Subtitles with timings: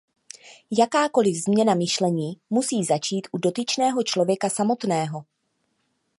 [0.77, 5.25] Jakákoli změna myšlení musí začít u dotyčného člověka samotného.